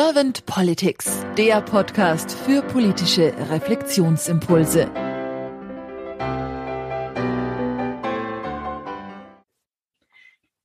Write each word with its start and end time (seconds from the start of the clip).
Servant 0.00 0.46
Politics, 0.46 1.26
der 1.36 1.60
Podcast 1.60 2.30
für 2.30 2.62
politische 2.62 3.34
Reflexionsimpulse. 3.50 4.88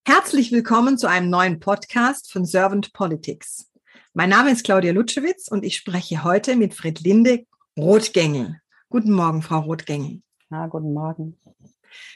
Herzlich 0.06 0.52
willkommen 0.52 1.00
zu 1.00 1.10
einem 1.10 1.32
neuen 1.32 1.60
Podcast 1.60 2.32
von 2.32 2.46
Servant 2.46 2.94
Politics. 2.94 3.72
Mein 4.14 4.30
Name 4.30 4.52
ist 4.52 4.66
Claudia 4.66 4.94
Lutschewitz 4.94 5.48
und 5.48 5.66
ich 5.66 5.78
spreche 5.78 6.24
heute 6.24 6.56
mit 6.56 6.76
Friedlinde 6.76 7.48
Rotgängel. 7.76 8.62
Guten 8.92 9.14
Morgen, 9.14 9.42
Frau 9.42 9.62
Rotgängel. 9.62 10.22
Ja, 10.52 10.68
guten 10.68 10.94
Morgen. 10.94 11.40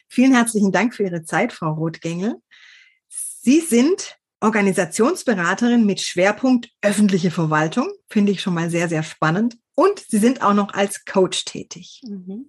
Vielen 0.08 0.36
herzlichen 0.36 0.72
Dank 0.72 0.94
für 0.94 1.06
Ihre 1.06 1.24
Zeit, 1.24 1.52
Frau 1.52 1.74
Rotgängel. 1.74 2.36
Sie 3.08 3.62
sind 3.62 4.20
Organisationsberaterin 4.40 5.86
mit 5.86 6.02
Schwerpunkt 6.02 6.70
öffentliche 6.82 7.32
Verwaltung. 7.32 7.90
Finde 8.10 8.32
ich 8.32 8.42
schon 8.42 8.54
mal 8.54 8.70
sehr, 8.70 8.88
sehr 8.88 9.04
spannend. 9.04 9.58
Und 9.76 10.00
Sie 10.00 10.18
sind 10.18 10.42
auch 10.42 10.54
noch 10.54 10.74
als 10.74 11.06
Coach 11.06 11.46
tätig. 11.46 12.02
Mhm. 12.08 12.46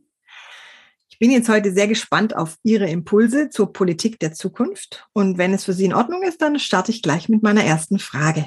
Ich 1.08 1.18
bin 1.18 1.30
jetzt 1.32 1.48
heute 1.48 1.72
sehr 1.72 1.88
gespannt 1.88 2.36
auf 2.36 2.58
Ihre 2.62 2.88
Impulse 2.88 3.50
zur 3.50 3.72
Politik 3.72 4.20
der 4.20 4.34
Zukunft. 4.34 5.08
Und 5.12 5.36
wenn 5.36 5.52
es 5.52 5.64
für 5.64 5.72
Sie 5.72 5.86
in 5.86 5.94
Ordnung 5.94 6.22
ist, 6.22 6.40
dann 6.42 6.58
starte 6.58 6.92
ich 6.92 7.02
gleich 7.02 7.28
mit 7.28 7.42
meiner 7.42 7.64
ersten 7.64 7.98
Frage. 7.98 8.46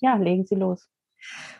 Ja, 0.00 0.14
legen 0.16 0.46
Sie 0.46 0.54
los. 0.54 0.86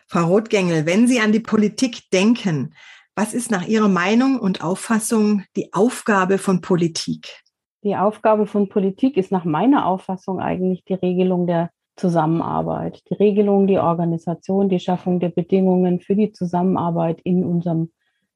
Frau 0.07 0.25
Rothgängel, 0.25 0.85
wenn 0.85 1.07
Sie 1.07 1.19
an 1.19 1.33
die 1.33 1.41
Politik 1.41 2.09
denken, 2.11 2.73
was 3.13 3.33
ist 3.33 3.51
nach 3.51 3.67
Ihrer 3.67 3.89
Meinung 3.89 4.39
und 4.39 4.61
Auffassung 4.61 5.43
die 5.55 5.73
Aufgabe 5.73 6.37
von 6.37 6.61
Politik? 6.61 7.27
Die 7.83 7.95
Aufgabe 7.95 8.47
von 8.47 8.69
Politik 8.69 9.17
ist 9.17 9.31
nach 9.31 9.45
meiner 9.45 9.85
Auffassung 9.85 10.39
eigentlich 10.39 10.83
die 10.85 10.95
Regelung 10.95 11.47
der 11.47 11.69
Zusammenarbeit, 11.95 13.01
die 13.09 13.15
Regelung, 13.15 13.67
die 13.67 13.79
Organisation, 13.79 14.69
die 14.69 14.79
Schaffung 14.79 15.19
der 15.19 15.29
Bedingungen 15.29 15.99
für 15.99 16.15
die 16.15 16.31
Zusammenarbeit 16.31 17.21
in 17.21 17.43
unserem 17.43 17.91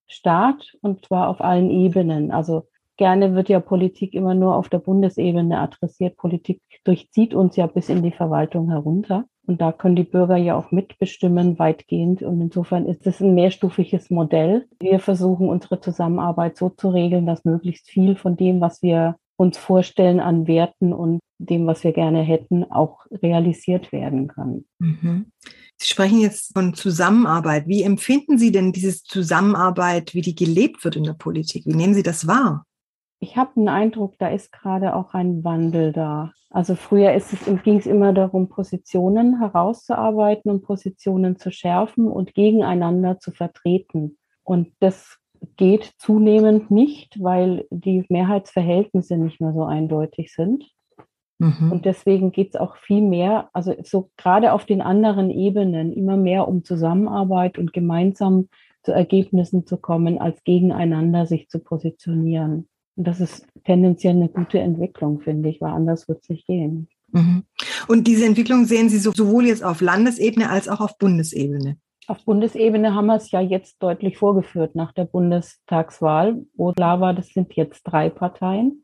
Staat 0.07 0.75
und 0.81 1.05
zwar 1.05 1.29
auf 1.29 1.41
allen 1.41 1.69
Ebenen. 1.69 2.31
Also 2.31 2.67
gerne 2.97 3.33
wird 3.33 3.49
ja 3.49 3.59
Politik 3.59 4.13
immer 4.13 4.33
nur 4.33 4.55
auf 4.55 4.69
der 4.69 4.79
Bundesebene 4.79 5.57
adressiert. 5.59 6.17
Politik 6.17 6.61
durchzieht 6.83 7.33
uns 7.33 7.55
ja 7.55 7.67
bis 7.67 7.89
in 7.89 8.03
die 8.03 8.11
Verwaltung 8.11 8.69
herunter. 8.69 9.25
Und 9.47 9.59
da 9.59 9.71
können 9.71 9.95
die 9.95 10.03
Bürger 10.03 10.37
ja 10.37 10.55
auch 10.55 10.71
mitbestimmen, 10.71 11.57
weitgehend. 11.57 12.21
Und 12.21 12.41
insofern 12.41 12.85
ist 12.85 13.07
es 13.07 13.19
ein 13.21 13.33
mehrstufiges 13.33 14.11
Modell. 14.11 14.67
Wir 14.79 14.99
versuchen 14.99 15.49
unsere 15.49 15.79
Zusammenarbeit 15.79 16.57
so 16.57 16.69
zu 16.69 16.89
regeln, 16.89 17.25
dass 17.25 17.43
möglichst 17.43 17.89
viel 17.89 18.15
von 18.15 18.37
dem, 18.37 18.61
was 18.61 18.83
wir 18.83 19.15
uns 19.41 19.57
vorstellen 19.57 20.19
an 20.19 20.47
Werten 20.47 20.93
und 20.93 21.19
dem, 21.39 21.65
was 21.65 21.83
wir 21.83 21.93
gerne 21.93 22.21
hätten, 22.21 22.63
auch 22.71 23.07
realisiert 23.23 23.91
werden 23.91 24.27
kann. 24.27 24.65
Mhm. 24.77 25.31
Sie 25.77 25.87
sprechen 25.87 26.19
jetzt 26.19 26.53
von 26.53 26.75
Zusammenarbeit. 26.75 27.67
Wie 27.67 27.81
empfinden 27.81 28.37
Sie 28.37 28.51
denn 28.51 28.71
diese 28.71 29.03
Zusammenarbeit, 29.03 30.13
wie 30.13 30.21
die 30.21 30.35
gelebt 30.35 30.83
wird 30.83 30.95
in 30.95 31.05
der 31.05 31.13
Politik? 31.13 31.65
Wie 31.65 31.73
nehmen 31.73 31.95
Sie 31.95 32.03
das 32.03 32.27
wahr? 32.27 32.65
Ich 33.19 33.35
habe 33.35 33.51
den 33.55 33.67
Eindruck, 33.67 34.15
da 34.19 34.29
ist 34.29 34.51
gerade 34.51 34.95
auch 34.95 35.15
ein 35.15 35.43
Wandel 35.43 35.91
da. 35.91 36.33
Also 36.51 36.75
früher 36.75 37.19
ging 37.63 37.77
es 37.77 37.87
immer 37.87 38.13
darum, 38.13 38.47
Positionen 38.47 39.39
herauszuarbeiten 39.39 40.51
und 40.51 40.61
Positionen 40.61 41.37
zu 41.37 41.51
schärfen 41.51 42.07
und 42.07 42.35
gegeneinander 42.35 43.19
zu 43.19 43.31
vertreten. 43.31 44.19
Und 44.43 44.73
das 44.79 45.17
geht 45.57 45.93
zunehmend 45.97 46.71
nicht, 46.71 47.21
weil 47.21 47.65
die 47.69 48.05
Mehrheitsverhältnisse 48.09 49.17
nicht 49.17 49.41
mehr 49.41 49.53
so 49.53 49.63
eindeutig 49.63 50.33
sind. 50.33 50.65
Mhm. 51.39 51.71
Und 51.71 51.85
deswegen 51.85 52.31
geht 52.31 52.53
es 52.53 52.61
auch 52.61 52.75
viel 52.77 53.01
mehr, 53.01 53.49
also 53.53 53.75
so 53.83 54.11
gerade 54.17 54.53
auf 54.53 54.65
den 54.65 54.81
anderen 54.81 55.31
Ebenen, 55.31 55.91
immer 55.91 56.15
mehr 56.15 56.47
um 56.47 56.63
Zusammenarbeit 56.63 57.57
und 57.57 57.73
gemeinsam 57.73 58.49
zu 58.83 58.91
Ergebnissen 58.91 59.65
zu 59.65 59.77
kommen, 59.77 60.19
als 60.19 60.43
gegeneinander 60.43 61.25
sich 61.25 61.49
zu 61.49 61.59
positionieren. 61.59 62.67
Und 62.95 63.07
das 63.07 63.19
ist 63.19 63.47
tendenziell 63.63 64.15
eine 64.15 64.29
gute 64.29 64.59
Entwicklung, 64.59 65.21
finde 65.21 65.49
ich, 65.49 65.61
weil 65.61 65.71
anders 65.71 66.07
wird 66.07 66.19
es 66.21 66.29
nicht 66.29 66.45
gehen. 66.45 66.87
Mhm. 67.11 67.43
Und 67.87 68.05
diese 68.05 68.25
Entwicklung 68.25 68.65
sehen 68.65 68.89
Sie 68.89 68.99
sowohl 68.99 69.47
jetzt 69.47 69.63
auf 69.63 69.81
Landesebene 69.81 70.49
als 70.49 70.69
auch 70.69 70.79
auf 70.79 70.97
Bundesebene? 70.97 71.77
Auf 72.11 72.25
Bundesebene 72.25 72.93
haben 72.93 73.05
wir 73.05 73.15
es 73.15 73.31
ja 73.31 73.39
jetzt 73.39 73.81
deutlich 73.81 74.17
vorgeführt 74.17 74.75
nach 74.75 74.91
der 74.91 75.05
Bundestagswahl, 75.05 76.41
wo 76.57 76.73
klar 76.73 76.99
war, 76.99 77.13
das 77.13 77.29
sind 77.29 77.53
jetzt 77.53 77.83
drei 77.83 78.09
Parteien 78.09 78.83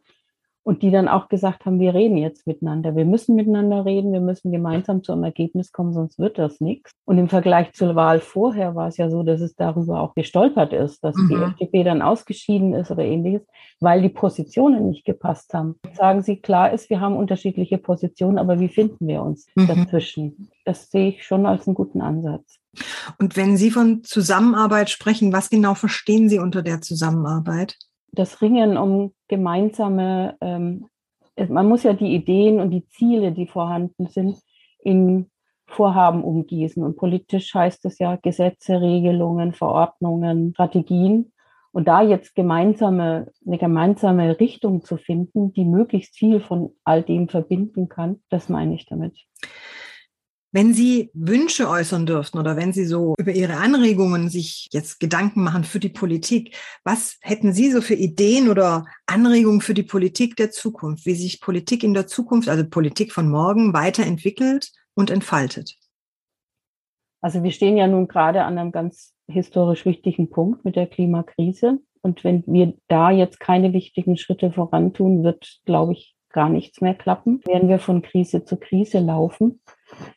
und 0.64 0.82
die 0.82 0.92
dann 0.92 1.10
auch 1.10 1.28
gesagt 1.28 1.66
haben, 1.66 1.82
wir 1.82 1.94
reden 1.94 2.16
jetzt 2.16 2.48
miteinander, 2.48 2.96
wir 2.96 3.04
müssen 3.04 3.36
miteinander 3.36 3.84
reden, 3.84 4.14
wir 4.14 4.22
müssen 4.22 4.54
gemeinsam 4.54 5.04
zu 5.04 5.12
einem 5.12 5.26
Ergebnis 5.26 5.74
kommen, 5.74 5.92
sonst 5.92 6.20
wird 6.20 6.38
das 6.38 6.62
nichts. 6.62 6.92
Und 7.04 7.18
im 7.18 7.28
Vergleich 7.28 7.74
zur 7.74 7.96
Wahl 7.96 8.22
vorher 8.22 8.76
war 8.76 8.88
es 8.88 8.96
ja 8.96 9.10
so, 9.10 9.24
dass 9.24 9.42
es 9.42 9.56
darüber 9.56 10.00
auch 10.00 10.16
gestolpert 10.16 10.72
ist, 10.72 11.04
dass 11.04 11.18
mhm. 11.18 11.28
die 11.28 11.36
FDP 11.36 11.84
dann 11.84 12.02
ausgeschieden 12.02 12.74
ist 12.76 12.92
oder 12.92 13.04
ähnliches, 13.04 13.46
weil 13.82 14.02
die 14.02 14.10
Positionen 14.10 14.88
nicht 14.88 15.04
gepasst 15.04 15.54
haben. 15.54 15.76
Sagen 15.94 16.22
Sie, 16.22 16.38
klar 16.38 16.72
ist, 16.72 16.90
wir 16.90 17.02
haben 17.02 17.18
unterschiedliche 17.18 17.78
Positionen, 17.78 18.38
aber 18.38 18.62
wie 18.62 18.70
finden 18.70 19.06
wir 19.06 19.22
uns 19.22 19.48
mhm. 19.56 19.68
dazwischen? 19.68 20.50
Das 20.64 20.90
sehe 20.92 21.10
ich 21.10 21.26
schon 21.26 21.46
als 21.46 21.68
einen 21.68 21.76
guten 21.76 22.02
Ansatz. 22.02 22.60
Und 23.20 23.36
wenn 23.36 23.58
Sie 23.58 23.72
von 23.72 24.04
Zusammenarbeit 24.04 24.90
sprechen, 24.90 25.34
was 25.34 25.50
genau 25.50 25.74
verstehen 25.74 26.30
Sie 26.30 26.40
unter 26.40 26.62
der 26.62 26.82
Zusammenarbeit? 26.82 27.78
das 28.18 28.42
Ringen 28.42 28.78
um 28.78 29.14
gemeinsame, 29.28 30.36
ähm, 30.42 30.88
man 31.50 31.68
muss 31.68 31.84
ja 31.84 31.94
die 31.94 32.16
Ideen 32.16 32.60
und 32.60 32.72
die 32.72 32.88
Ziele, 32.88 33.32
die 33.32 33.48
vorhanden 33.48 34.08
sind, 34.08 34.38
in 34.80 35.30
Vorhaben 35.68 36.24
umgießen. 36.24 36.84
Und 36.84 36.98
politisch 36.98 37.54
heißt 37.54 37.86
es 37.86 38.00
ja 38.00 38.16
Gesetze, 38.16 38.82
Regelungen, 38.82 39.54
Verordnungen, 39.54 40.54
Strategien. 40.54 41.32
Und 41.72 41.88
da 41.88 42.02
jetzt 42.02 42.34
gemeinsame, 42.34 43.32
eine 43.46 43.58
gemeinsame 43.60 44.40
Richtung 44.40 44.84
zu 44.84 44.98
finden, 44.98 45.54
die 45.54 45.66
möglichst 45.66 46.16
viel 46.16 46.40
von 46.40 46.72
all 46.84 47.04
dem 47.04 47.30
verbinden 47.30 47.88
kann, 47.88 48.22
das 48.30 48.50
meine 48.50 48.74
ich 48.74 48.88
damit. 48.88 49.16
Wenn 50.54 50.74
Sie 50.74 51.12
Wünsche 51.14 51.70
äußern 51.70 52.06
dürften 52.06 52.40
oder 52.40 52.56
wenn 52.56 52.72
Sie 52.72 52.86
so 52.86 53.16
über 53.20 53.32
Ihre 53.32 53.58
Anregungen 53.58 54.30
sich 54.30 54.70
jetzt 54.72 55.00
Gedanken 55.00 55.44
machen 55.44 55.66
für 55.66 55.80
die 55.80 55.90
Politik, 55.90 56.56
was 56.84 57.18
hätten 57.22 57.52
Sie 57.52 57.70
so 57.70 57.82
für 57.82 57.96
Ideen 57.96 58.50
oder 58.50 58.86
Anregungen 59.08 59.60
für 59.60 59.74
die 59.74 59.84
Politik 59.84 60.38
der 60.38 60.52
Zukunft, 60.52 61.06
wie 61.06 61.16
sich 61.16 61.42
Politik 61.42 61.84
in 61.84 61.94
der 61.94 62.08
Zukunft, 62.08 62.48
also 62.48 62.68
Politik 62.68 63.12
von 63.12 63.30
morgen, 63.30 63.74
weiterentwickelt 63.74 64.72
und 64.96 65.10
entfaltet? 65.10 65.76
Also 67.20 67.44
wir 67.44 67.52
stehen 67.52 67.76
ja 67.76 67.88
nun 67.88 68.08
gerade 68.08 68.44
an 68.44 68.58
einem 68.58 68.72
ganz 68.72 69.14
historisch 69.28 69.86
wichtigen 69.86 70.30
Punkt 70.30 70.64
mit 70.64 70.78
der 70.78 70.88
Klimakrise. 70.88 71.80
Und 72.02 72.24
wenn 72.24 72.44
wir 72.48 72.74
da 72.88 73.12
jetzt 73.12 73.42
keine 73.42 73.74
wichtigen 73.74 74.16
Schritte 74.16 74.52
vorantun, 74.52 75.24
wird, 75.24 75.60
glaube 75.66 75.92
ich, 75.94 76.16
gar 76.30 76.48
nichts 76.48 76.80
mehr 76.80 76.94
klappen. 76.94 77.42
Werden 77.46 77.68
wir 77.68 77.80
von 77.80 78.02
Krise 78.02 78.46
zu 78.46 78.58
Krise 78.58 79.00
laufen. 79.00 79.60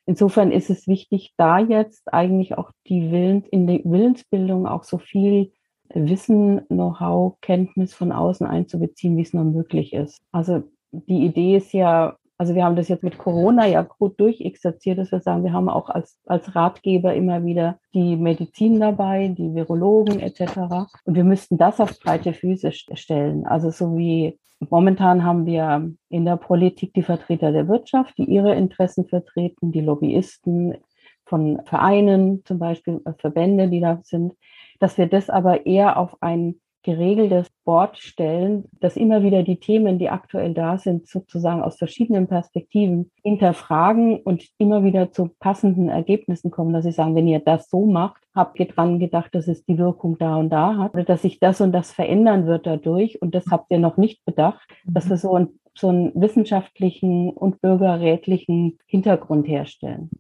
Insofern 0.07 0.53
ist 0.53 0.71
es 0.71 0.87
wichtig, 0.87 1.35
da 1.37 1.59
jetzt 1.59 2.13
eigentlich 2.13 2.57
auch 2.57 2.71
die 2.87 3.11
Willens, 3.11 3.47
in 3.49 3.67
die 3.67 3.83
Willensbildung 3.85 4.67
auch 4.67 4.85
so 4.85 4.99
viel 4.99 5.53
Wissen, 5.93 6.67
Know-how, 6.69 7.35
Kenntnis 7.41 7.95
von 7.95 8.13
außen 8.13 8.47
einzubeziehen, 8.47 9.17
wie 9.17 9.23
es 9.23 9.33
nur 9.33 9.45
möglich 9.45 9.93
ist. 9.93 10.21
Also 10.33 10.63
die 10.93 11.25
Idee 11.25 11.57
ist 11.57 11.73
ja, 11.73 12.17
also 12.41 12.55
wir 12.55 12.65
haben 12.65 12.75
das 12.75 12.89
jetzt 12.89 13.05
mit 13.05 13.19
Corona 13.19 13.67
ja 13.67 13.83
gut 13.83 14.19
durchexerziert, 14.19 14.97
dass 14.97 15.13
wir 15.13 15.21
sagen, 15.21 15.45
wir 15.45 15.53
haben 15.53 15.69
auch 15.69 15.91
als, 15.91 16.19
als 16.25 16.57
Ratgeber 16.57 17.15
immer 17.15 17.45
wieder 17.45 17.79
die 17.93 18.17
Medizin 18.17 18.81
dabei, 18.81 19.29
die 19.29 19.55
Virologen 19.55 20.21
etc. 20.21 20.89
Und 21.05 21.17
wir 21.17 21.25
müssten 21.25 21.59
das 21.59 21.81
auf 21.81 22.01
breite 22.01 22.33
Füße 22.33 22.73
stellen. 22.73 23.45
Also 23.45 23.69
so 23.69 23.95
wie 23.99 24.39
momentan 24.71 25.23
haben 25.23 25.45
wir 25.45 25.93
in 26.09 26.25
der 26.25 26.39
Politik 26.39 26.95
die 26.95 27.03
Vertreter 27.03 27.53
der 27.53 27.69
Wirtschaft, 27.69 28.17
die 28.17 28.25
ihre 28.25 28.55
Interessen 28.55 29.07
vertreten, 29.07 29.71
die 29.71 29.83
Lobbyisten 29.83 30.79
von 31.27 31.61
Vereinen, 31.67 32.43
zum 32.47 32.59
Beispiel 32.59 33.03
Verbände, 33.19 33.69
die 33.69 33.81
da 33.81 34.01
sind, 34.03 34.33
dass 34.79 34.97
wir 34.97 35.09
das 35.09 35.29
aber 35.29 35.67
eher 35.67 35.99
auf 35.99 36.17
ein 36.23 36.59
geregeltes 36.83 37.49
Board 37.65 37.99
stellen, 37.99 38.65
dass 38.81 38.97
immer 38.97 39.23
wieder 39.23 39.43
die 39.43 39.59
Themen, 39.61 39.99
die 39.99 40.09
aktuell 40.09 40.55
da 40.55 40.79
sind, 40.79 41.07
sozusagen 41.07 41.63
aus 41.63 41.77
verschiedenen 41.77 42.27
Perspektiven 42.27 43.11
hinterfragen 43.23 44.21
und 44.23 44.45
immer 44.59 44.83
wieder 44.85 45.13
zu 45.13 45.31
passenden 45.39 45.89
Ergebnissen 45.89 46.51
kommen, 46.51 46.73
dass 46.73 46.85
sie 46.85 46.93
sagen, 46.93 47.15
wenn 47.15 47.29
ihr 47.29 47.41
das 47.41 47.69
so 47.69 47.87
macht, 47.87 48.23
habt 48.35 48.59
ihr 48.59 48.67
dran 48.67 48.99
gedacht, 48.99 49.35
dass 49.35 49.49
es 49.49 49.65
die 49.65 49.79
Wirkung 49.79 50.17
da 50.19 50.37
und 50.37 50.51
da 50.51 50.77
hat 50.77 50.95
oder 50.95 51.05
dass 51.05 51.23
sich 51.23 51.39
das 51.41 51.61
und 51.61 51.73
das 51.73 51.93
verändern 51.93 52.47
wird 52.47 52.67
dadurch 52.67 53.21
und 53.21 53.35
das 53.35 53.47
habt 53.51 53.71
ihr 53.71 53.79
noch 53.79 53.97
nicht 53.97 54.25
bedacht, 54.25 54.69
dass 54.87 55.09
wir 55.11 55.17
so, 55.17 55.35
ein, 55.35 55.49
so 55.75 55.89
einen 55.89 56.13
wissenschaftlichen 56.15 57.31
und 57.31 57.61
bürgerrätlichen 57.61 58.79
Hintergrund 58.87 59.49
herstellen. 59.49 60.11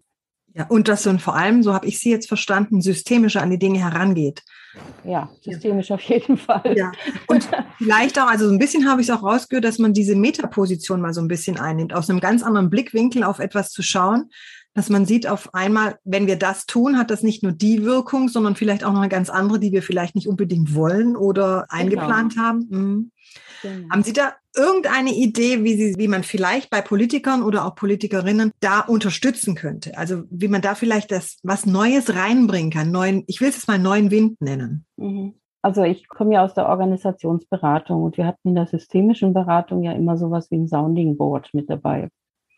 Ja, 0.55 0.67
und 0.69 0.89
dass 0.89 1.05
so 1.05 1.17
vor 1.19 1.37
allem, 1.37 1.63
so 1.63 1.73
habe 1.73 1.87
ich 1.87 1.99
Sie 2.01 2.11
jetzt 2.11 2.27
verstanden, 2.27 2.81
systemischer 2.81 3.41
an 3.43 3.51
die 3.51 3.59
Dinge 3.59 3.79
herangeht. 3.79 4.43
Ja, 5.05 5.29
systemisch 5.43 5.91
auf 5.91 6.01
jeden 6.03 6.37
Fall. 6.37 6.75
Ja. 6.77 6.93
Und 7.27 7.49
vielleicht 7.79 8.19
auch, 8.19 8.29
also 8.29 8.47
so 8.47 8.53
ein 8.53 8.59
bisschen 8.59 8.89
habe 8.89 9.01
ich 9.01 9.09
es 9.09 9.15
auch 9.15 9.23
rausgehört, 9.23 9.65
dass 9.65 9.79
man 9.79 9.93
diese 9.93 10.17
Metaposition 10.17 11.01
mal 11.01 11.15
so 11.15 11.21
ein 11.21 11.29
bisschen 11.29 11.59
einnimmt, 11.59 11.95
aus 11.95 12.11
einem 12.11 12.21
ganz 12.21 12.43
anderen 12.43 12.71
Blickwinkel 12.71 13.23
auf 13.23 13.39
etwas 13.39 13.71
zu 13.71 13.83
schauen, 13.83 14.31
dass 14.75 14.89
man 14.89 15.05
sieht 15.05 15.27
auf 15.27 15.55
einmal, 15.55 15.99
wenn 16.05 16.27
wir 16.27 16.37
das 16.37 16.67
tun, 16.67 16.97
hat 16.97 17.11
das 17.11 17.23
nicht 17.23 17.43
nur 17.43 17.53
die 17.53 17.85
Wirkung, 17.85 18.29
sondern 18.29 18.55
vielleicht 18.55 18.85
auch 18.85 18.93
noch 18.93 19.01
eine 19.01 19.09
ganz 19.09 19.29
andere, 19.29 19.59
die 19.59 19.73
wir 19.73 19.83
vielleicht 19.83 20.15
nicht 20.15 20.29
unbedingt 20.29 20.75
wollen 20.75 21.17
oder 21.17 21.67
genau. 21.69 21.81
eingeplant 21.81 22.37
haben. 22.37 22.67
Mhm. 22.71 23.11
Genau. 23.63 23.89
Haben 23.91 24.03
Sie 24.05 24.13
da 24.13 24.35
irgendeine 24.57 25.11
Idee, 25.11 25.65
wie, 25.65 25.75
Sie, 25.75 25.95
wie 25.97 26.09
man 26.09 26.23
vielleicht 26.23 26.71
bei 26.71 26.81
Politikern 26.81 27.43
oder 27.43 27.67
auch 27.67 27.75
Politikerinnen 27.75 28.53
da 28.61 28.81
unterstützen 28.81 29.55
könnte? 29.55 29.97
Also 29.97 30.25
wie 30.31 30.49
man 30.49 30.63
da 30.63 30.75
vielleicht 30.75 31.11
das 31.13 31.39
was 31.43 31.67
Neues 31.67 32.15
reinbringen 32.15 32.71
kann, 32.71 32.91
neuen, 32.91 33.25
ich 33.27 33.41
will 33.41 33.49
es 33.49 33.57
jetzt 33.57 33.69
mal 33.69 33.79
neuen 33.79 34.11
Wind 34.11 34.41
nennen. 34.41 34.85
Mhm. 34.97 35.35
Also 35.63 35.83
ich 35.83 36.09
komme 36.09 36.35
ja 36.35 36.45
aus 36.45 36.55
der 36.55 36.69
Organisationsberatung 36.69 38.03
und 38.03 38.17
wir 38.17 38.27
hatten 38.27 38.49
in 38.49 38.55
der 38.55 38.67
systemischen 38.67 39.35
Beratung 39.35 39.83
ja 39.83 39.93
immer 39.93 40.17
sowas 40.17 40.51
wie 40.51 40.57
ein 40.57 40.69
Sounding 40.69 41.19
Board 41.19 41.51
mit 41.53 41.69
dabei. 41.69 42.09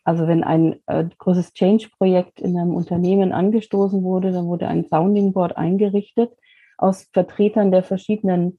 Also 0.04 0.26
wenn 0.26 0.44
ein 0.44 0.80
äh, 0.86 1.04
großes 1.18 1.52
Change-Projekt 1.52 2.40
in 2.40 2.56
einem 2.56 2.74
Unternehmen 2.74 3.32
angestoßen 3.32 4.02
wurde, 4.02 4.32
dann 4.32 4.46
wurde 4.46 4.68
ein 4.68 4.86
Sounding 4.88 5.32
Board 5.32 5.56
eingerichtet 5.56 6.32
aus 6.78 7.08
Vertretern 7.12 7.70
der 7.70 7.82
verschiedenen 7.82 8.58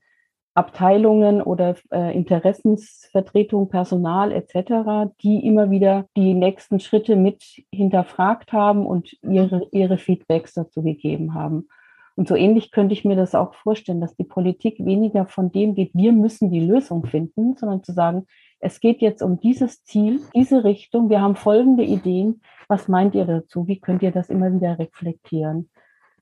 Abteilungen 0.56 1.42
oder 1.42 1.76
äh, 1.92 2.16
Interessensvertretung, 2.16 3.70
Personal 3.70 4.32
etc., 4.32 5.12
die 5.22 5.46
immer 5.46 5.72
wieder 5.72 6.06
die 6.16 6.34
nächsten 6.34 6.80
Schritte 6.80 7.16
mit 7.16 7.44
hinterfragt 7.72 8.54
haben 8.54 8.86
und 8.86 9.18
ihre, 9.24 9.68
ihre 9.72 9.98
Feedbacks 9.98 10.54
dazu 10.54 10.84
gegeben 10.84 11.34
haben. 11.34 11.68
Und 12.16 12.28
so 12.28 12.36
ähnlich 12.36 12.72
könnte 12.72 12.94
ich 12.94 13.06
mir 13.06 13.16
das 13.16 13.34
auch 13.34 13.56
vorstellen, 13.56 14.00
dass 14.00 14.16
die 14.16 14.24
Politik 14.24 14.78
weniger 14.86 15.26
von 15.26 15.52
dem 15.52 15.74
geht, 15.74 15.92
wir 15.96 16.12
müssen 16.12 16.52
die 16.52 16.60
Lösung 16.60 17.06
finden, 17.06 17.56
sondern 17.58 17.84
zu 17.84 17.92
sagen, 17.92 18.28
es 18.60 18.80
geht 18.80 19.02
jetzt 19.02 19.24
um 19.24 19.40
dieses 19.40 19.84
Ziel, 19.84 20.22
diese 20.36 20.64
Richtung, 20.64 21.10
wir 21.10 21.22
haben 21.22 21.36
folgende 21.36 21.84
Ideen, 21.84 22.42
was 22.68 22.88
meint 22.88 23.16
ihr 23.16 23.26
dazu, 23.26 23.68
wie 23.68 23.80
könnt 23.80 24.04
ihr 24.04 24.12
das 24.12 24.30
immer 24.30 24.54
wieder 24.54 24.78
reflektieren? 24.78 25.70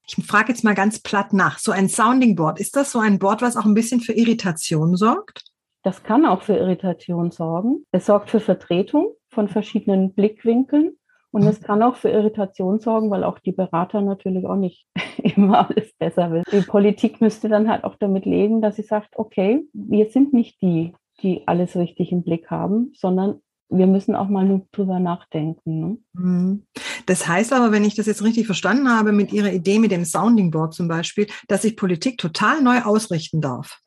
Ich 0.07 0.15
frage 0.25 0.49
jetzt 0.49 0.63
mal 0.63 0.75
ganz 0.75 0.99
platt 0.99 1.33
nach. 1.33 1.59
So 1.59 1.71
ein 1.71 1.89
Sounding 1.89 2.35
Board, 2.35 2.59
ist 2.59 2.75
das 2.75 2.91
so 2.91 2.99
ein 2.99 3.19
Board, 3.19 3.41
was 3.41 3.55
auch 3.55 3.65
ein 3.65 3.73
bisschen 3.73 4.01
für 4.01 4.13
Irritation 4.13 4.95
sorgt? 4.95 5.43
Das 5.83 6.03
kann 6.03 6.25
auch 6.25 6.43
für 6.43 6.55
Irritation 6.55 7.31
sorgen. 7.31 7.85
Es 7.91 8.05
sorgt 8.05 8.29
für 8.29 8.39
Vertretung 8.39 9.13
von 9.29 9.47
verschiedenen 9.47 10.13
Blickwinkeln. 10.13 10.97
Und 11.31 11.43
es 11.43 11.61
kann 11.61 11.81
auch 11.81 11.95
für 11.95 12.09
Irritation 12.09 12.79
sorgen, 12.79 13.09
weil 13.09 13.23
auch 13.23 13.39
die 13.39 13.53
Berater 13.53 14.01
natürlich 14.01 14.45
auch 14.45 14.57
nicht 14.57 14.85
immer 15.23 15.69
alles 15.69 15.93
besser 15.97 16.29
will. 16.31 16.43
Die 16.51 16.61
Politik 16.61 17.21
müsste 17.21 17.47
dann 17.47 17.69
halt 17.69 17.85
auch 17.85 17.95
damit 17.95 18.25
legen, 18.25 18.61
dass 18.61 18.75
sie 18.75 18.83
sagt, 18.83 19.17
okay, 19.17 19.65
wir 19.71 20.09
sind 20.09 20.33
nicht 20.33 20.61
die, 20.61 20.93
die 21.21 21.47
alles 21.47 21.77
richtig 21.77 22.11
im 22.11 22.23
Blick 22.23 22.51
haben, 22.51 22.91
sondern 22.95 23.41
wir 23.71 23.87
müssen 23.87 24.15
auch 24.15 24.27
mal 24.27 24.61
drüber 24.71 24.99
nachdenken. 24.99 25.79
Ne? 25.79 25.97
Mhm. 26.13 26.63
Das 27.05 27.27
heißt 27.27 27.53
aber, 27.53 27.71
wenn 27.71 27.85
ich 27.85 27.95
das 27.95 28.05
jetzt 28.05 28.23
richtig 28.23 28.45
verstanden 28.45 28.89
habe, 28.89 29.11
mit 29.11 29.31
Ihrer 29.31 29.51
Idee 29.51 29.79
mit 29.79 29.91
dem 29.91 30.05
Sounding 30.05 30.51
Board 30.51 30.73
zum 30.73 30.87
Beispiel, 30.87 31.27
dass 31.47 31.63
ich 31.63 31.77
Politik 31.77 32.17
total 32.17 32.61
neu 32.61 32.81
ausrichten 32.81 33.41
darf. 33.41 33.79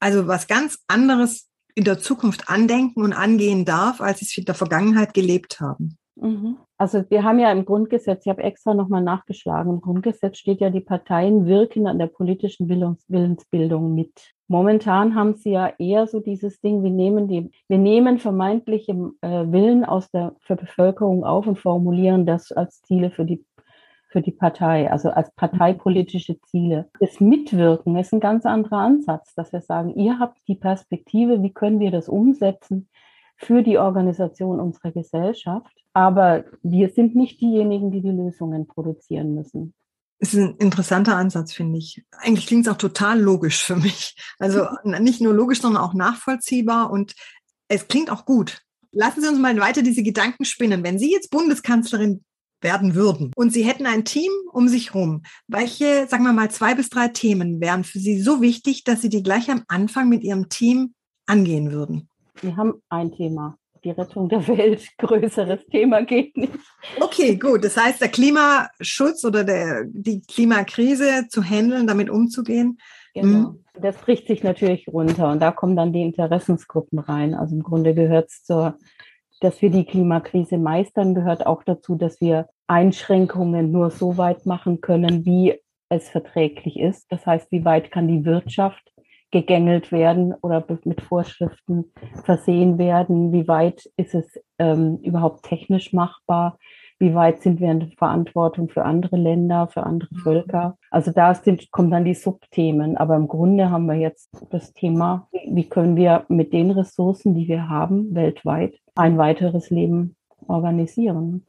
Also 0.00 0.26
was 0.28 0.46
ganz 0.46 0.78
anderes 0.86 1.48
in 1.74 1.84
der 1.84 1.98
Zukunft 1.98 2.48
andenken 2.48 3.02
und 3.02 3.12
angehen 3.12 3.64
darf, 3.64 4.00
als 4.00 4.20
sie 4.20 4.26
es 4.26 4.38
in 4.38 4.44
der 4.44 4.54
Vergangenheit 4.54 5.12
gelebt 5.12 5.60
haben. 5.60 5.98
Mhm. 6.16 6.56
Also 6.78 7.04
wir 7.08 7.24
haben 7.24 7.38
ja 7.38 7.50
im 7.50 7.64
Grundgesetz, 7.64 8.24
ich 8.24 8.30
habe 8.30 8.42
extra 8.42 8.74
nochmal 8.74 9.02
nachgeschlagen, 9.02 9.72
im 9.72 9.80
Grundgesetz 9.80 10.38
steht 10.38 10.60
ja, 10.60 10.70
die 10.70 10.80
Parteien 10.80 11.46
wirken 11.46 11.86
an 11.86 11.98
der 11.98 12.06
politischen 12.06 12.68
Willensbildung 12.68 13.94
mit. 13.94 14.33
Momentan 14.46 15.14
haben 15.14 15.34
sie 15.34 15.52
ja 15.52 15.72
eher 15.78 16.06
so 16.06 16.20
dieses 16.20 16.60
Ding, 16.60 16.82
wir 16.82 16.90
nehmen 16.90 17.28
die, 17.28 17.50
wir 17.68 17.78
nehmen 17.78 18.18
vermeintliche 18.18 18.92
äh, 19.22 19.28
Willen 19.50 19.84
aus 19.84 20.10
der 20.10 20.34
Bevölkerung 20.46 21.24
auf 21.24 21.46
und 21.46 21.58
formulieren 21.58 22.26
das 22.26 22.52
als 22.52 22.82
Ziele 22.82 23.10
für 23.10 23.24
die 23.24 23.44
für 24.08 24.22
die 24.22 24.30
Partei, 24.30 24.92
also 24.92 25.10
als 25.10 25.34
parteipolitische 25.34 26.40
Ziele. 26.42 26.88
Das 27.00 27.18
Mitwirken 27.18 27.96
ist 27.96 28.12
ein 28.12 28.20
ganz 28.20 28.46
anderer 28.46 28.76
Ansatz, 28.76 29.34
dass 29.34 29.52
wir 29.52 29.60
sagen, 29.60 29.92
ihr 29.96 30.20
habt 30.20 30.38
die 30.46 30.54
Perspektive, 30.54 31.42
wie 31.42 31.52
können 31.52 31.80
wir 31.80 31.90
das 31.90 32.08
umsetzen 32.08 32.88
für 33.36 33.64
die 33.64 33.76
Organisation 33.76 34.60
unserer 34.60 34.92
Gesellschaft, 34.92 35.74
aber 35.94 36.44
wir 36.62 36.90
sind 36.90 37.16
nicht 37.16 37.40
diejenigen, 37.40 37.90
die 37.90 38.02
die 38.02 38.12
Lösungen 38.12 38.68
produzieren 38.68 39.34
müssen 39.34 39.74
ist 40.18 40.34
ein 40.34 40.56
interessanter 40.56 41.16
Ansatz, 41.16 41.52
finde 41.52 41.78
ich. 41.78 42.04
Eigentlich 42.12 42.46
klingt 42.46 42.66
es 42.66 42.72
auch 42.72 42.78
total 42.78 43.20
logisch 43.20 43.64
für 43.64 43.76
mich. 43.76 44.16
Also 44.38 44.66
nicht 44.84 45.20
nur 45.20 45.34
logisch, 45.34 45.60
sondern 45.60 45.82
auch 45.82 45.94
nachvollziehbar 45.94 46.90
und 46.90 47.14
es 47.68 47.88
klingt 47.88 48.10
auch 48.10 48.24
gut. 48.24 48.60
Lassen 48.92 49.22
Sie 49.22 49.28
uns 49.28 49.38
mal 49.38 49.58
weiter 49.58 49.82
diese 49.82 50.02
Gedanken 50.02 50.44
spinnen. 50.44 50.84
Wenn 50.84 50.98
Sie 50.98 51.10
jetzt 51.10 51.30
Bundeskanzlerin 51.30 52.24
werden 52.60 52.94
würden 52.94 53.32
und 53.36 53.52
Sie 53.52 53.64
hätten 53.64 53.86
ein 53.86 54.04
Team 54.04 54.30
um 54.52 54.68
sich 54.68 54.94
herum, 54.94 55.22
welche, 55.48 56.06
sagen 56.08 56.24
wir 56.24 56.32
mal, 56.32 56.50
zwei 56.50 56.74
bis 56.74 56.88
drei 56.88 57.08
Themen 57.08 57.60
wären 57.60 57.84
für 57.84 57.98
Sie 57.98 58.20
so 58.20 58.40
wichtig, 58.40 58.84
dass 58.84 59.02
Sie 59.02 59.08
die 59.08 59.22
gleich 59.22 59.50
am 59.50 59.64
Anfang 59.68 60.08
mit 60.08 60.22
Ihrem 60.22 60.48
Team 60.48 60.94
angehen 61.26 61.72
würden? 61.72 62.08
Wir 62.40 62.56
haben 62.56 62.74
ein 62.88 63.12
Thema 63.12 63.58
die 63.84 63.90
Rettung 63.90 64.28
der 64.28 64.46
Welt. 64.48 64.88
Größeres 64.98 65.66
Thema 65.70 66.02
geht 66.02 66.36
nicht. 66.36 66.52
Okay, 67.00 67.36
gut. 67.36 67.64
Das 67.64 67.76
heißt, 67.76 68.00
der 68.00 68.08
Klimaschutz 68.08 69.24
oder 69.24 69.44
der, 69.44 69.84
die 69.86 70.22
Klimakrise 70.22 71.28
zu 71.28 71.42
handeln, 71.42 71.86
damit 71.86 72.10
umzugehen. 72.10 72.78
Genau. 73.14 73.50
Hm. 73.50 73.64
Das 73.80 73.96
bricht 73.96 74.28
sich 74.28 74.42
natürlich 74.42 74.88
runter 74.88 75.30
und 75.30 75.40
da 75.40 75.50
kommen 75.50 75.76
dann 75.76 75.92
die 75.92 76.02
Interessensgruppen 76.02 77.00
rein. 77.00 77.34
Also 77.34 77.56
im 77.56 77.62
Grunde 77.62 77.94
gehört 77.94 78.30
es 78.30 78.44
zur, 78.44 78.78
dass 79.40 79.62
wir 79.62 79.70
die 79.70 79.84
Klimakrise 79.84 80.58
meistern, 80.58 81.14
gehört 81.14 81.44
auch 81.44 81.64
dazu, 81.64 81.96
dass 81.96 82.20
wir 82.20 82.48
Einschränkungen 82.68 83.72
nur 83.72 83.90
so 83.90 84.16
weit 84.16 84.46
machen 84.46 84.80
können, 84.80 85.24
wie 85.24 85.58
es 85.88 86.08
verträglich 86.08 86.78
ist. 86.78 87.10
Das 87.10 87.26
heißt, 87.26 87.50
wie 87.50 87.64
weit 87.64 87.90
kann 87.90 88.08
die 88.08 88.24
Wirtschaft 88.24 88.93
gegängelt 89.34 89.90
werden 89.90 90.32
oder 90.42 90.64
mit 90.84 91.00
Vorschriften 91.02 91.92
versehen 92.22 92.78
werden? 92.78 93.32
Wie 93.32 93.48
weit 93.48 93.90
ist 93.96 94.14
es 94.14 94.40
ähm, 94.60 94.98
überhaupt 95.02 95.44
technisch 95.44 95.92
machbar? 95.92 96.56
Wie 97.00 97.16
weit 97.16 97.42
sind 97.42 97.58
wir 97.58 97.72
in 97.72 97.80
der 97.80 97.88
Verantwortung 97.98 98.68
für 98.68 98.84
andere 98.84 99.16
Länder, 99.16 99.66
für 99.66 99.82
andere 99.82 100.08
mhm. 100.12 100.18
Völker? 100.18 100.78
Also 100.92 101.10
da 101.10 101.34
sind, 101.34 101.72
kommen 101.72 101.90
dann 101.90 102.04
die 102.04 102.14
Subthemen. 102.14 102.96
Aber 102.96 103.16
im 103.16 103.26
Grunde 103.26 103.70
haben 103.70 103.86
wir 103.86 103.96
jetzt 103.96 104.30
das 104.50 104.72
Thema, 104.72 105.28
wie 105.32 105.68
können 105.68 105.96
wir 105.96 106.24
mit 106.28 106.52
den 106.52 106.70
Ressourcen, 106.70 107.34
die 107.34 107.48
wir 107.48 107.68
haben, 107.68 108.14
weltweit 108.14 108.78
ein 108.94 109.18
weiteres 109.18 109.70
Leben 109.70 110.14
organisieren. 110.48 111.46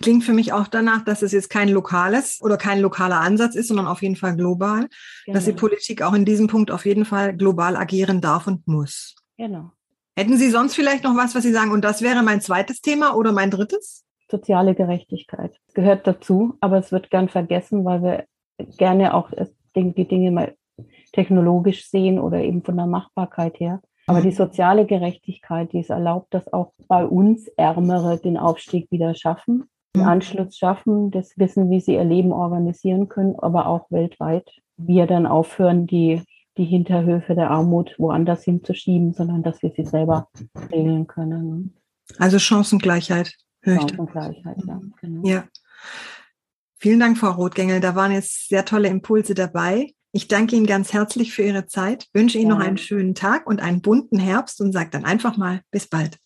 Klingt 0.00 0.24
für 0.24 0.32
mich 0.32 0.52
auch 0.52 0.68
danach, 0.68 1.04
dass 1.04 1.22
es 1.22 1.32
jetzt 1.32 1.50
kein 1.50 1.68
lokales 1.68 2.40
oder 2.42 2.56
kein 2.56 2.80
lokaler 2.80 3.20
Ansatz 3.20 3.54
ist, 3.54 3.68
sondern 3.68 3.86
auf 3.86 4.02
jeden 4.02 4.16
Fall 4.16 4.36
global, 4.36 4.88
genau. 5.24 5.34
dass 5.34 5.44
die 5.44 5.52
Politik 5.52 6.02
auch 6.02 6.14
in 6.14 6.24
diesem 6.24 6.46
Punkt 6.46 6.70
auf 6.70 6.86
jeden 6.86 7.04
Fall 7.04 7.36
global 7.36 7.76
agieren 7.76 8.20
darf 8.20 8.46
und 8.46 8.66
muss. 8.66 9.14
Genau. 9.36 9.70
Hätten 10.16 10.36
Sie 10.36 10.50
sonst 10.50 10.74
vielleicht 10.74 11.04
noch 11.04 11.16
was, 11.16 11.34
was 11.34 11.42
Sie 11.42 11.52
sagen, 11.52 11.72
und 11.72 11.84
das 11.84 12.02
wäre 12.02 12.22
mein 12.22 12.40
zweites 12.40 12.80
Thema 12.80 13.14
oder 13.14 13.32
mein 13.32 13.50
drittes? 13.50 14.04
Soziale 14.30 14.74
Gerechtigkeit 14.74 15.58
gehört 15.74 16.06
dazu, 16.06 16.56
aber 16.60 16.78
es 16.78 16.92
wird 16.92 17.10
gern 17.10 17.28
vergessen, 17.28 17.84
weil 17.84 18.02
wir 18.02 18.24
gerne 18.78 19.14
auch 19.14 19.30
die 19.74 20.08
Dinge 20.08 20.30
mal 20.30 20.54
technologisch 21.12 21.88
sehen 21.88 22.18
oder 22.18 22.40
eben 22.40 22.62
von 22.62 22.76
der 22.76 22.86
Machbarkeit 22.86 23.58
her. 23.60 23.80
Aber 24.06 24.20
die 24.20 24.32
soziale 24.32 24.84
Gerechtigkeit, 24.84 25.72
die 25.72 25.80
es 25.80 25.90
erlaubt, 25.90 26.34
dass 26.34 26.52
auch 26.52 26.72
bei 26.88 27.04
uns 27.04 27.46
Ärmere 27.56 28.18
den 28.18 28.36
Aufstieg 28.36 28.90
wieder 28.90 29.14
schaffen, 29.14 29.64
den 29.94 30.02
mhm. 30.02 30.08
Anschluss 30.08 30.56
schaffen, 30.56 31.10
das 31.10 31.36
Wissen, 31.36 31.70
wie 31.70 31.80
sie 31.80 31.94
ihr 31.94 32.04
Leben 32.04 32.32
organisieren 32.32 33.08
können, 33.08 33.36
aber 33.38 33.66
auch 33.66 33.90
weltweit. 33.90 34.50
Wir 34.76 35.06
dann 35.06 35.26
aufhören, 35.26 35.86
die, 35.86 36.22
die 36.56 36.64
Hinterhöfe 36.64 37.34
der 37.34 37.50
Armut 37.50 37.94
woanders 37.98 38.42
hinzuschieben, 38.42 39.12
sondern 39.12 39.42
dass 39.42 39.62
wir 39.62 39.70
sie 39.70 39.84
selber 39.84 40.28
regeln 40.72 41.06
können. 41.06 41.74
Also 42.18 42.38
Chancengleichheit. 42.38 43.34
Chancengleichheit, 43.64 44.58
ja. 44.66 44.80
Genau. 45.00 45.28
Ja. 45.28 45.44
Vielen 46.78 46.98
Dank, 46.98 47.16
Frau 47.18 47.30
Rotgängel. 47.30 47.78
Da 47.78 47.94
waren 47.94 48.10
jetzt 48.10 48.48
sehr 48.48 48.64
tolle 48.64 48.88
Impulse 48.88 49.34
dabei. 49.34 49.92
Ich 50.14 50.28
danke 50.28 50.56
Ihnen 50.56 50.66
ganz 50.66 50.92
herzlich 50.92 51.32
für 51.32 51.42
Ihre 51.42 51.64
Zeit, 51.64 52.08
wünsche 52.12 52.36
Ihnen 52.36 52.50
ja. 52.50 52.56
noch 52.56 52.62
einen 52.62 52.76
schönen 52.76 53.14
Tag 53.14 53.46
und 53.46 53.62
einen 53.62 53.80
bunten 53.80 54.18
Herbst 54.18 54.60
und 54.60 54.72
sage 54.72 54.90
dann 54.90 55.06
einfach 55.06 55.38
mal 55.38 55.62
bis 55.70 55.86
bald. 55.86 56.18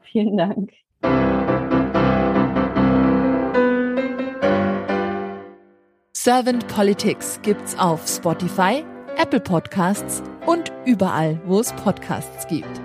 Vielen 0.00 0.38
Dank. 0.38 0.72
Servant 6.16 6.66
Politics 6.68 7.38
gibt's 7.42 7.78
auf 7.78 8.08
Spotify, 8.08 8.82
Apple 9.18 9.40
Podcasts 9.40 10.22
und 10.46 10.72
überall, 10.86 11.38
wo 11.44 11.60
es 11.60 11.70
Podcasts 11.74 12.46
gibt. 12.46 12.80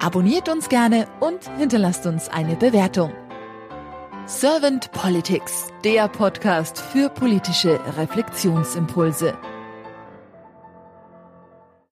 Abonniert 0.00 0.48
uns 0.48 0.68
gerne 0.68 1.08
und 1.18 1.50
hinterlasst 1.58 2.06
uns 2.06 2.28
eine 2.28 2.54
Bewertung. 2.54 3.12
Servant 4.26 4.92
Politics, 4.92 5.66
der 5.82 6.06
Podcast 6.06 6.78
für 6.78 7.08
politische 7.08 7.80
Reflexionsimpulse. 7.96 9.36